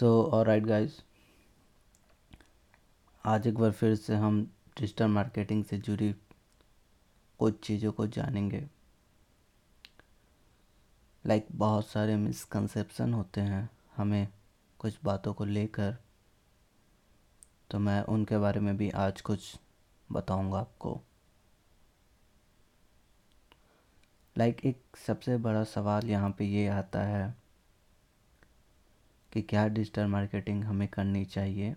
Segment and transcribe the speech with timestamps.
[0.00, 1.02] सो right guys
[3.24, 6.14] आज एक बार फिर से हम डिजिटल मार्केटिंग से जुड़ी
[7.38, 8.68] कुछ चीज़ों को जानेंगे।
[11.26, 14.28] लाइक like, बहुत सारे मिसकंसेप्शन होते हैं हमें
[14.78, 15.96] कुछ बातों को लेकर।
[17.70, 19.58] तो मैं उनके बारे में भी आज कुछ
[20.12, 21.00] बताऊँगा आपको।
[24.38, 27.45] लाइक like, एक सबसे बड़ा सवाल यहाँ पे ये आता है
[29.36, 31.76] कि क्या डिजिटल मार्केटिंग हमें करनी चाहिए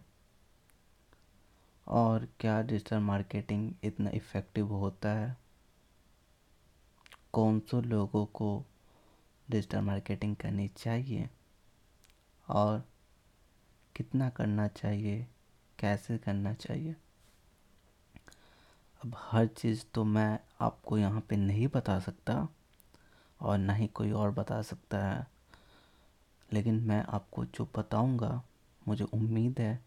[1.87, 5.37] और क्या डिजिटल मार्केटिंग इतना इफ़ेक्टिव होता है?
[7.33, 8.65] कौन से लोगों को
[9.51, 11.29] डिजिटल मार्केटिंग करनी चाहिए
[12.47, 12.83] और
[13.95, 15.27] कितना करना चाहिए,
[15.79, 16.95] कैसे करना चाहिए?
[19.03, 22.49] अब हर चीज़ तो मैं आपको यहाँ पे नहीं बता सकता
[23.41, 25.38] और ना ही कोई और बता सकता है।
[26.53, 28.43] लेकिन मैं आपको जो बताऊँगा,
[28.87, 29.79] मुझे उम्मीद है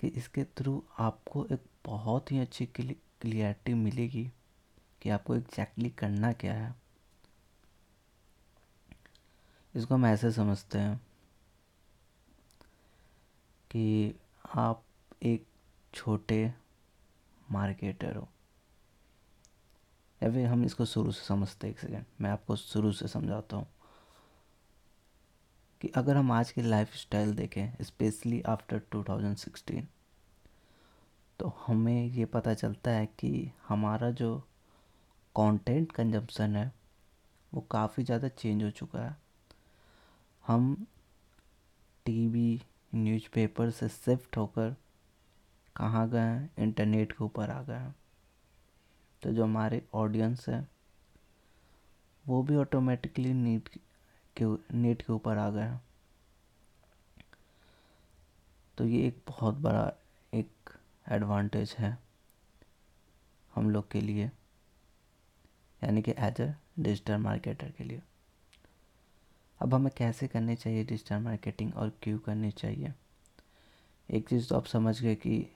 [0.00, 4.30] कि इसके थ्रू आपको एक बहुत ही अच्छी क्लियरिटी मिलेगी
[5.02, 6.74] कि आपको एग्जैक्टली exactly करना क्या है।
[9.74, 11.00] इसको हम ऐसे समझते हैं
[13.70, 14.14] कि
[14.56, 14.82] आप
[15.22, 15.46] एक
[15.94, 16.52] छोटे
[17.52, 18.28] मार्केटर हो।
[20.22, 23.56] या फिर हम इसको शुरू से समझते हैं, एक सेकेंड मैं आपको शुरू से समझाता
[23.56, 23.66] हूँ।
[25.80, 29.82] कि अगर हम आज की लाइफ स्टाइल देखें स्पेशली आफ्टर 2016
[31.38, 34.38] तो हमें ये पता चलता है कि हमारा जो
[35.36, 36.72] कंटेंट कंजम्पशन है,
[37.54, 39.16] वो काफ़ी ज़्यादा चेंज हो चुका है।
[40.46, 40.86] हम
[42.06, 42.62] टीवी
[42.94, 44.76] न्यूज़पेपर से शिफ्ट होकर
[45.76, 46.50] कहाँ गए हैं?
[46.58, 47.94] इंटरनेट के ऊपर आ गए हैं।
[49.22, 50.68] तो जो हमारे ऑडियंस है,
[52.28, 53.68] वो भी ऑटोमेटिकली नीट
[54.42, 55.80] के नेट के ऊपर आ गया
[58.78, 59.92] तो ये एक बहुत बड़ा
[60.32, 60.70] एक
[61.06, 61.98] एडवांटेज है
[63.52, 64.30] हम लोग के लिए,
[65.82, 66.46] यानी कि एज अ
[66.78, 68.02] डिजिटल मार्केटर के लिए।
[69.60, 72.92] अब हमें कैसे करनी चाहिए डिजिटल मार्केटिंग और क्यों करनी चाहिए?
[74.08, 75.46] एक चीज़ तो आप समझ गए कि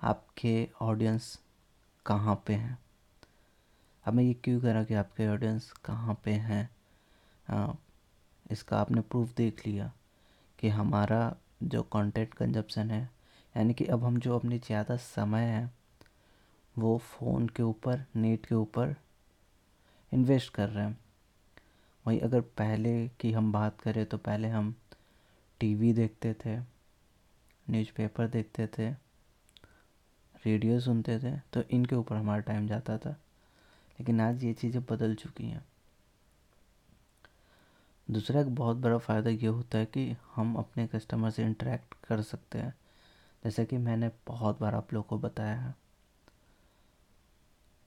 [0.00, 1.38] आपके ऑडियंस
[2.06, 2.78] कहाँ पे हैं।
[4.06, 6.75] हमें ये क्यों करा कि आपके ऑडियंस कहाँ पे हैं?
[7.48, 7.78] हाँ
[8.50, 9.90] इसका आपने प्रूफ देख लिया
[10.58, 13.02] कि हमारा जो कंटेंट कंजप्शन है,
[13.54, 15.70] यानी कि अब हम जो अपनी ज़्यादा समय है,
[16.76, 18.94] वो फ़ोन के ऊपर नेट के ऊपर
[20.12, 20.98] इन्वेस्ट कर रहे हैं।
[22.04, 24.74] वहीं अगर पहले की हम बात करें तो पहले हम
[25.60, 26.56] टीवी देखते थे
[27.66, 28.90] न्यूज़पेपर देखते थे
[30.44, 33.10] रेडियो सुनते थे तो इनके ऊपर हमारा टाइम जाता था।
[33.98, 35.64] लेकिन आज ये चीज़ें बदल चुकी हैं।
[38.10, 42.22] दूसरा एक बहुत बड़ा फ़ायदा ये होता है कि हम अपने कस्टमर से इंटरेक्ट कर
[42.22, 42.74] सकते हैं।
[43.44, 45.74] जैसे कि मैंने बहुत बार आप लोग को बताया है।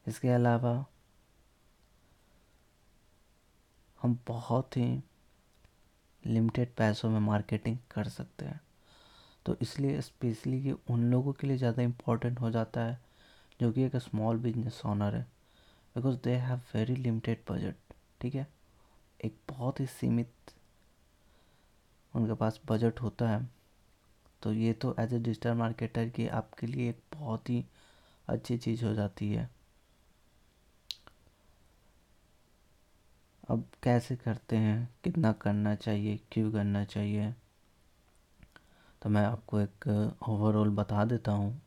[0.07, 0.85] इसके अलावा,
[4.01, 5.03] हम बहुत ही
[6.23, 8.61] लिमिटेड पैसों में मार्केटिंग कर सकते हैं।
[9.45, 12.99] तो इसलिए स्पेशली ये उन लोगों के लिए ज़्यादा इम्पोर्टेंट हो जाता है,
[13.59, 15.23] जो कि एक स्मॉल बिज़नेस ऑनर है।
[15.95, 17.75] Because they have very limited budget
[18.21, 18.58] ठीक है?
[19.25, 20.31] एक बहुत ही सीमित
[22.15, 23.49] उनके पास बजट होता है।
[24.41, 27.65] तो ये तो एज ए डिजिटल मार्केटर की आपके लिए एक बहुत ही
[28.27, 29.49] अच्छी चीज़ हो जाती है।
[33.49, 34.95] अब कैसे करते हैं?
[35.03, 36.19] कितना करना चाहिए?
[36.31, 37.35] क्यों करना चाहिए?
[39.01, 39.87] तो मैं आपको एक
[40.29, 41.61] ओवरऑल बता देता हूँ।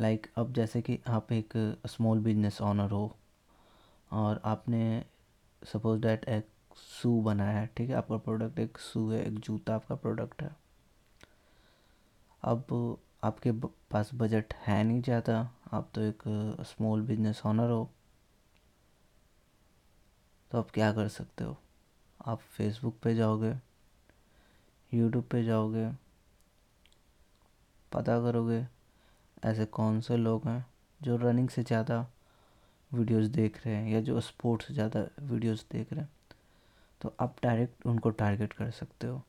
[0.00, 3.16] लाइक like, अब जैसे कि आप एक स्मॉल बिज़नेस ऑनर हो
[4.12, 5.04] और आपने
[5.66, 6.48] सपोज़ डैट एक
[6.78, 7.96] शू बनाया है, ठीक है?
[7.96, 10.54] आपका प्रोडक्ट एक शू है, एक जूता आपका प्रोडक्ट है।
[12.42, 13.52] अब आपके
[13.90, 15.38] पास बजट है नहीं ज़्यादा,
[15.72, 16.22] आप तो एक
[16.66, 17.88] स्मॉल बिज़नेस ऑनर हो।
[20.50, 21.56] तो आप क्या कर सकते हो?
[22.20, 23.54] आप फेसबुक पे जाओगे
[24.92, 25.88] यूट्यूब पे जाओगे,
[27.92, 28.66] पता करोगे
[29.44, 30.64] ऐसे कौन से लोग हैं
[31.00, 32.06] जो रनिंग से ज़्यादा
[32.96, 36.10] वीडियोस देख रहे हैं या जो स्पोर्ट्स ज़्यादा वीडियोस देख रहे हैं
[37.00, 39.22] तो आप डायरेक्ट उनको टारगेट कर सकते हो।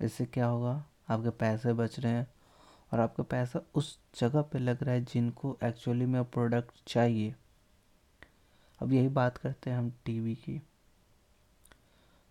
[0.00, 0.72] इससे क्या होगा?
[1.10, 2.26] आपके पैसे बच रहे हैं
[2.92, 7.34] और आपका पैसा उस जगह पे लग रहा है जिनको एक्चुअली में प्रोडक्ट चाहिए।
[8.80, 10.60] अब यही बात करते हैं हम टीवी की।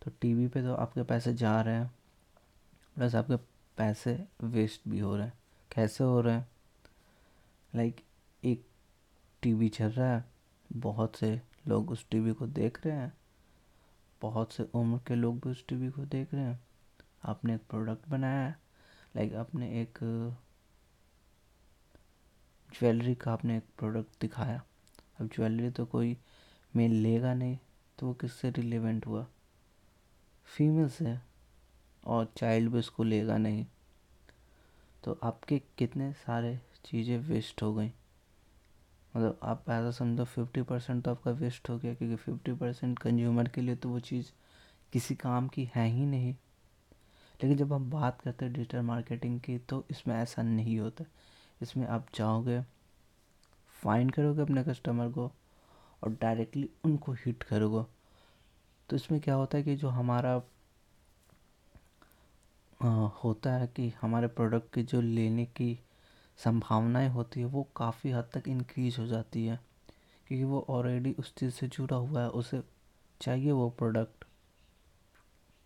[0.02, 1.92] तो टीवी पे तो आपके पैसे जा रहे हैं,
[2.98, 3.36] प्लस आपके
[3.78, 5.38] पैसे वेस्ट भी हो रहे हैं।
[5.72, 6.48] कैसे हो रहे हैं?
[7.74, 8.02] लाइक
[8.44, 8.66] एक
[9.42, 10.26] टीवी चल रहा है।
[10.74, 13.18] बहुत से लोग उस टीवी को देख रहे हैं।
[14.22, 16.60] बहुत से उम्र के लोग भी उस टीवी को देख रहे हैं।
[17.24, 18.60] आपने एक प्रोडक्ट बनाया है।
[19.16, 20.00] लाइक आपने एक,
[22.74, 24.64] ज्वेलरी का आपने एक प्रोडक्ट दिखाया।
[25.22, 26.18] अब ज्वेलरी तो कोई
[26.76, 27.58] मेल लेगा नहीं
[28.00, 29.28] तो वो किससे रिलेवेंट हुआ?
[30.46, 31.18] फीमेल से।
[32.06, 33.66] और चाइल्ड भी उसको लेगा नहीं।
[35.04, 37.94] तो आपके कितने सारे चीज़ें वेस्ट हो गई?
[39.16, 43.48] मतलब आप ऐसा समझो फिफ्टी परसेंट तो आपका वेस्ट हो गया क्योंकि फिफ्टी परसेंट कंज्यूमर
[43.48, 44.32] के लिए तो वो चीज़
[44.94, 46.34] किसी काम की है ही नहीं।
[47.44, 51.06] लेकिन जब हम बात करते हैं डिजिटल मार्केटिंग की तो इसमें ऐसा नहीं होता।
[51.62, 52.62] इसमें आप जाओगे
[53.84, 55.32] फाइंड करोगे अपने कस्टमर को
[56.04, 57.86] और डायरेक्टली उनको हिट करोगे।
[58.90, 60.42] तो इसमें क्या होता है कि जो हमारा
[62.84, 65.80] आ, होता है कि हमारे प्रोडक्ट की जो लेने की
[66.44, 69.60] संभावनाएँ होती है, वो काफ़ी हद तक इंक्रीज हो जाती है,
[70.28, 72.62] क्योंकि वो ऑलरेडी उस चीज़ से जुड़ा हुआ है, उसे
[73.22, 74.26] चाहिए वो प्रोडक्ट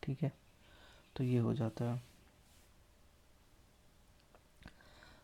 [0.04, 0.32] ठीक है?
[1.16, 2.02] तो ये हो जाता है।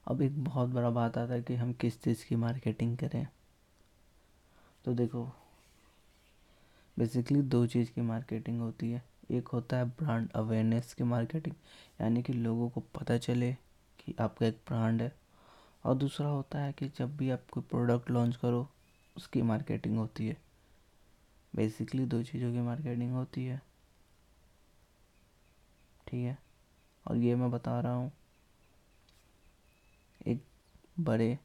[0.07, 3.27] अब एक बहुत बड़ा बात आता है कि हम किस चीज़ की मार्केटिंग करें।
[4.85, 5.31] तो देखो
[6.97, 11.55] बेसिकली दो चीज़ की मार्केटिंग होती है। एक होता है ब्रांड अवेयरनेस की मार्केटिंग
[12.01, 13.53] यानी कि लोगों को पता चले
[13.99, 15.28] कि आपका एक ब्रांड है।
[15.83, 18.67] और दूसरा होता है कि जब भी आप कोई प्रोडक्ट लॉन्च करो,
[19.17, 20.37] उसकी मार्केटिंग होती है।
[21.53, 23.61] बेसिकली दो चीज़ों की मार्केटिंग होती है।
[26.07, 26.37] ठीक है?
[27.05, 28.11] और ये मैं बता रहा हूँ,
[30.27, 30.43] एक
[30.99, 31.37] बड़े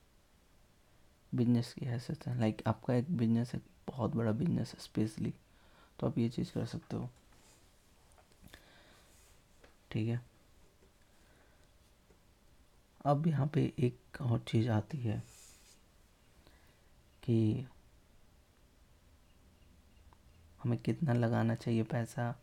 [1.32, 5.34] बिज़नेस की हैसियत है। लाइक आपका एक बिज़नेस एक बहुत बड़ा बिज़नेस है स्पेशली
[6.00, 7.08] तो आप ये चीज़ कर सकते हो।
[9.90, 10.20] ठीक है?
[13.04, 15.22] अब यहाँ पे एक और चीज़ आती है
[17.22, 17.66] कि
[20.62, 22.34] हमें कितना लगाना चाहिए पैसा?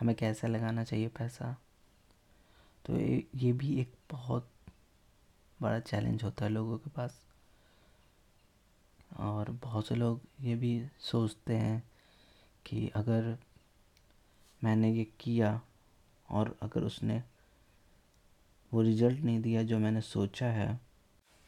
[0.00, 1.56] हमें कैसे लगाना चाहिए पैसा?
[2.86, 2.96] तो
[3.38, 4.50] ये भी एक बहुत
[5.62, 7.24] बड़ा चैलेंज होता है लोगों के पास।
[9.20, 11.82] और बहुत से लोग ये भी सोचते हैं
[12.66, 13.38] कि अगर
[14.64, 15.60] मैंने ये किया
[16.30, 17.22] और अगर उसने
[18.72, 20.80] वो रिज़ल्ट नहीं दिया जो मैंने सोचा है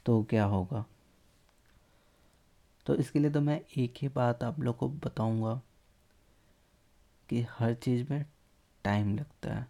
[0.06, 0.84] तो क्या होगा?
[2.86, 5.60] तो इसके लिए तो मैं एक ही बात आप लोग को बताऊँगा
[7.28, 8.24] कि हर चीज़ में
[8.84, 9.66] टाइम लगता है।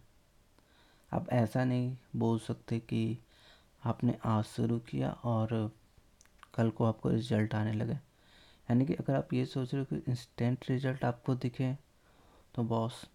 [1.11, 3.17] आप ऐसा नहीं बोल सकते कि
[3.83, 5.71] आपने आज शुरू किया और
[6.53, 10.11] कल को आपको रिज़ल्ट आने लगे। यानी कि अगर आप ये सोच रहे हो कि
[10.11, 11.73] इंस्टेंट रिज़ल्ट आपको दिखे
[12.55, 13.05] तो बॉस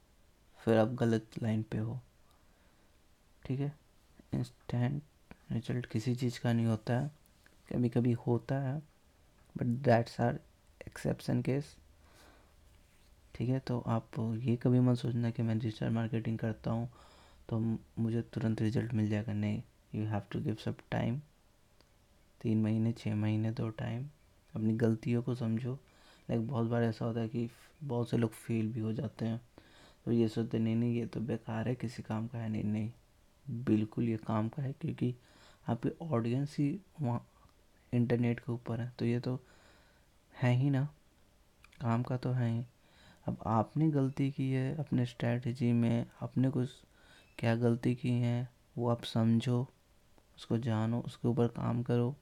[0.59, 2.01] फिर आप गलत लाइन पे हो।
[3.47, 3.73] ठीक है?
[4.33, 5.03] इंस्टेंट
[5.53, 7.11] रिज़ल्ट किसी चीज़ का नहीं होता है
[7.73, 8.77] कभी कभी होता है
[9.57, 10.39] but that's are
[10.87, 11.77] exception case
[13.35, 13.59] ठीक है?
[13.59, 16.89] तो आप ये कभी मत सोचना कि मैं डिजिटल मार्केटिंग करता हूँ
[17.49, 17.59] तो
[17.99, 19.63] मुझे तुरंत रिज़ल्ट मिल जाएगा। नहीं
[19.95, 21.21] you have to give some time
[22.41, 24.05] तीन महीने छः महीने दो टाइम
[24.55, 25.73] अपनी गलतियों को समझो।
[26.31, 27.49] लाइक बहुत बार ऐसा होता है कि
[27.83, 29.41] बहुत से लोग फेल भी हो जाते हैं
[30.05, 32.91] तो ये सोचते नहीं नहीं, ये तो बेकार है, किसी काम का है, नहीं नहीं।
[33.51, 35.15] बिल्कुल ये काम का है क्योंकि
[35.69, 37.27] आपकी ऑडियंस ही वहाँ
[37.95, 39.41] इंटरनेट के ऊपर है। तो ये तो
[40.35, 40.85] है ही ना।
[41.81, 42.65] काम का तो है ही।
[43.29, 46.69] अब आपने गलती की है अपने स्ट्रैटेजी में, आपने कुछ
[47.39, 49.69] क्या गलती की है, वो आप समझो,
[50.37, 52.17] उसको जानो, उसके ऊपर काम करो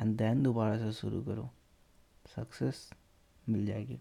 [0.00, 1.50] एंड देन दोबारा से शुरू करो।
[2.36, 2.90] सक्सेस
[3.48, 4.00] मिल जाएगी।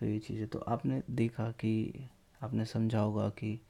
[0.00, 2.08] तो ये चीज़ें तो आपने देखा कि,
[2.42, 3.60] आपने समझा होगा कि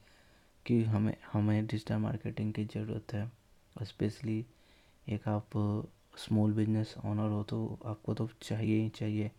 [0.65, 3.31] कि हमें हमें डिजिटल मार्केटिंग की ज़रूरत है।
[3.75, 4.45] स्पेशली
[5.07, 5.49] एक आप
[6.17, 9.31] स्मॉल बिज़नेस ऑनर हो तो आपको तो चाहिए ही चाहिए।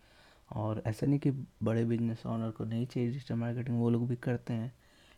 [0.51, 1.31] और ऐसा नहीं कि
[1.63, 4.73] बड़े बिज़नेस ऑनर को नहीं चाहिए डिजिटल मार्केटिंग वो लोग भी करते हैं।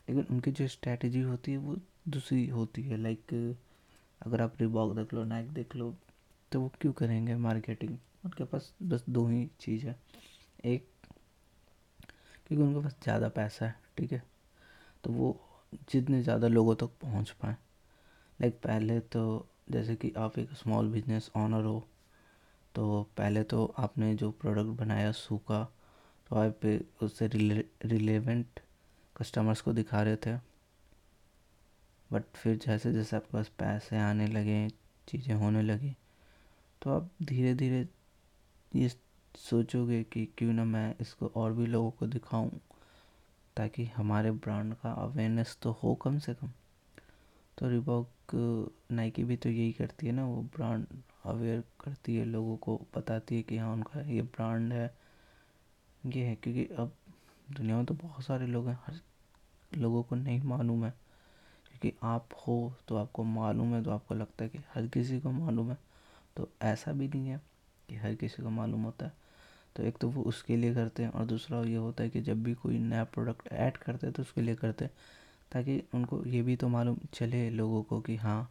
[0.10, 1.76] लेकिन उनकी जो स्ट्रैटेजी होती है, वो
[2.08, 3.56] दूसरी होती है। लाइक
[4.22, 5.94] अगर आप रिबॉक देख लो नाइक देख लो
[6.52, 9.96] तो वो क्यों करेंगे मार्केटिंग उनके पास बस दो ही चीज़ है।
[10.66, 10.88] एक,
[12.48, 14.24] क्योंकि उनके पास ज़्यादा पैसा है, ठीक है?
[15.04, 15.32] तो वो
[15.90, 17.56] जितने ज़्यादा लोगों तक पहुँच पाएँ।
[18.40, 19.24] लाइक पहले तो
[19.72, 21.80] जैसे कि आप एक स्मॉल बिज़नेस ऑनर हो
[22.76, 25.64] तो पहले तो आपने जो प्रोडक्ट बनाया, सूखा
[26.30, 26.66] तो आप
[27.04, 28.60] उससे रिले रिलेवेंट
[29.16, 30.36] कस्टमर्स को दिखा रहे थे।
[32.12, 34.68] बट फिर जैसे जैसे आपके पास पैसे आने लगे,
[35.08, 35.96] चीज़ें होने लगी
[36.82, 37.88] तो आप धीरे धीरे
[38.72, 38.90] ये
[39.36, 42.52] सोचोगे कि क्यों ना मैं इसको और भी लोगों को दिखाऊँ।
[43.58, 46.52] ताकि हमारे ब्रांड का अवेयरनेस तो हो कम से कम।
[47.58, 48.10] तो रिबॉक
[48.92, 50.86] नाइकी भी तो यही करती है ना, वो ब्रांड
[51.26, 54.94] अवेयर करती है, लोगों को बताती है कि हाँ उनका ये ब्रांड है।
[56.06, 56.96] ये है, क्योंकि अब
[57.52, 59.00] दुनिया में तो बहुत सारे लोग हैं, हर
[59.78, 60.94] लोगों को नहीं मालूम है।
[61.70, 65.32] क्योंकि आप हो तो आपको मालूम है तो आपको लगता है कि हर किसी को
[65.32, 65.78] मालूम है।
[66.38, 67.42] तो ऐसा भी नहीं है
[67.90, 69.14] कि हर किसी को मालूम होता है।
[69.76, 72.44] तो एक तो वो उसके लिए करते हैं और दूसरा ये होता है कि जब
[72.44, 74.92] भी कोई नया प्रोडक्ट ऐड करते हैं तो उसके लिए करते हैं।
[75.52, 78.42] ताकि उनको ये भी तो मालूम चले लोगों को कि हाँ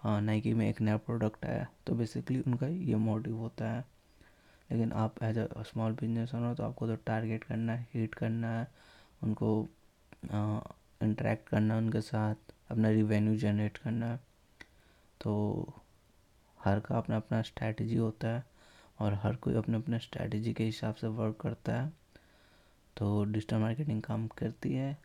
[0.00, 3.84] हाँ नाइकी में एक नया प्रोडक्ट आया। तो बेसिकली उनका ये मोटिव होता है।
[4.70, 8.50] लेकिन आप as a small business owner तो आपको तो टारगेट करना है हीट करना
[8.50, 8.66] है,
[9.22, 9.68] उनको
[11.02, 12.34] इंटरेक्ट करना है उनके साथ,
[12.70, 14.20] अपना रिवेन्यू जनरेट करना है।
[15.20, 15.32] तो
[16.60, 18.44] हर का अपना अपना स्ट्रैटेजी होता है।
[19.00, 21.92] और हर कोई अपने अपने स्ट्रैटेजी के हिसाब से वर्क करता है
[22.96, 24.96] तो डिजिटल मार्केटिंग काम करती है।